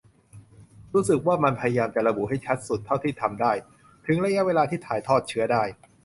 [0.93, 3.51] รู้สึกว่ามันพยายามจะระบุให้ชัดสุดเท่าที่ทำได้
[4.05, 5.63] ถึงระยะเวลาที่ถ่ายทอดเชื้อได้